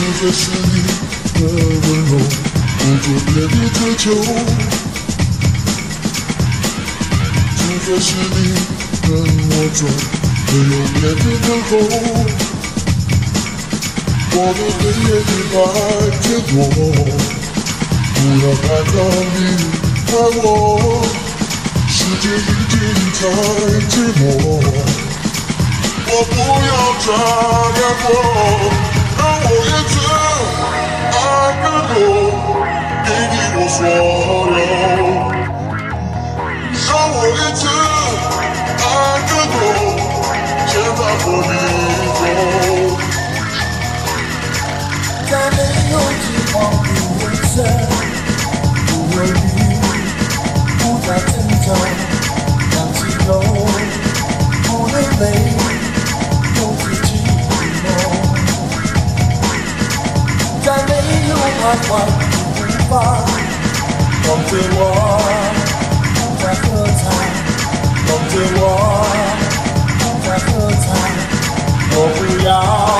[0.00, 0.74] 就算是你
[1.34, 2.12] 的温柔，
[2.78, 4.02] 不做别的追求。
[7.56, 8.36] 除非是你
[9.02, 9.08] 跟
[9.50, 9.78] 我走，
[10.48, 11.70] 没有别的等候。
[14.32, 15.54] 我的黑夜已白
[16.22, 16.52] 天多，
[18.14, 18.96] 不要看到
[19.36, 19.38] 你
[20.08, 20.44] 爱我，
[21.88, 22.74] 世界已经
[23.16, 23.20] 太
[23.90, 24.20] 寂寞。
[26.06, 26.34] 我不
[26.66, 26.70] 要
[27.04, 27.06] 再
[27.76, 28.08] 难过。
[33.82, 33.84] 我
[34.20, 34.62] 所有。
[36.86, 37.60] 让我一次
[38.76, 38.86] 爱
[39.28, 39.56] 更多，
[40.66, 41.50] 现在和你
[42.16, 42.20] 走。
[45.30, 45.58] 在没
[45.90, 46.86] 有计划的
[47.20, 47.54] 人生，
[48.86, 49.28] 不犹豫，
[50.78, 51.66] 不再挣扎，
[52.76, 53.28] 扬起头，
[54.64, 55.22] 不流泪，
[56.56, 57.48] 有自己的
[57.84, 57.88] 梦。
[60.62, 60.90] 在没
[61.28, 62.20] 有徘徊的
[62.56, 62.92] 地方，
[64.30, 64.80] 梦着我，
[66.14, 67.02] 不再喝彩，
[68.06, 68.62] 梦着我，
[69.98, 70.86] 不再喝彩，
[71.96, 72.99] 我不要。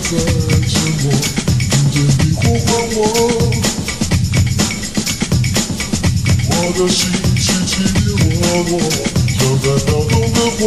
[0.00, 0.18] 不再
[0.66, 0.72] 沉
[1.02, 2.98] 默，听见你呼唤我。
[6.48, 6.98] 我的心
[7.36, 7.72] 起起
[8.06, 8.08] 落
[8.70, 8.72] 落，
[9.28, 10.58] 像在暴动的火。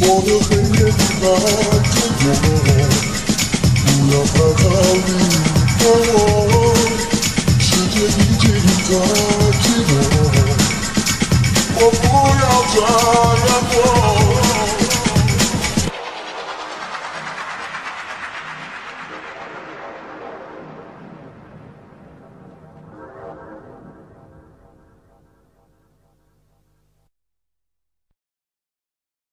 [0.00, 0.80] 我的黑夜，
[1.20, 1.22] 它
[1.90, 1.92] 沉
[2.24, 2.24] 默。
[3.84, 4.62] 不要害怕，
[5.04, 5.08] 离
[5.78, 5.80] 开
[6.14, 6.16] 我。
[7.58, 8.08] 世界已
[8.38, 8.56] 经离
[8.88, 9.84] 开我。
[11.76, 12.02] 我不
[12.40, 12.74] 要这
[13.46, 13.76] 样过。